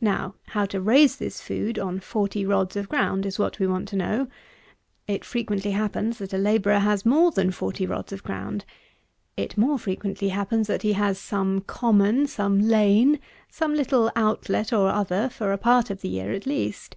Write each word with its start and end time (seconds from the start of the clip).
116. 0.00 0.04
Now, 0.04 0.52
how 0.52 0.66
to 0.66 0.78
raise 0.78 1.16
this 1.16 1.40
food 1.40 1.78
on 1.78 1.98
40 1.98 2.44
rods 2.44 2.76
of 2.76 2.86
ground 2.90 3.24
is 3.24 3.38
what 3.38 3.58
we 3.58 3.66
want 3.66 3.88
to 3.88 3.96
know. 3.96 4.28
It 5.08 5.24
frequently 5.24 5.70
happens 5.70 6.18
that 6.18 6.34
a 6.34 6.36
labourer 6.36 6.80
has 6.80 7.06
more 7.06 7.30
than 7.30 7.50
40 7.50 7.86
rods 7.86 8.12
of 8.12 8.22
ground. 8.22 8.66
It 9.38 9.56
more 9.56 9.78
frequently 9.78 10.28
happens, 10.28 10.66
that 10.66 10.82
he 10.82 10.92
has 10.92 11.18
some 11.18 11.62
common, 11.62 12.26
some 12.26 12.60
lane, 12.60 13.18
some 13.48 13.72
little 13.74 14.10
out 14.14 14.50
let 14.50 14.70
or 14.70 14.90
other, 14.90 15.30
for 15.30 15.50
a 15.50 15.56
part 15.56 15.88
of 15.88 16.02
the 16.02 16.10
year, 16.10 16.30
at 16.30 16.44
least. 16.46 16.94